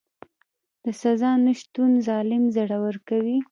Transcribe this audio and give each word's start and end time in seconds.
د 0.83 0.85
سزا 1.01 1.31
نشتون 1.45 1.91
ظالم 2.07 2.43
زړور 2.55 2.95
کوي. 3.07 3.37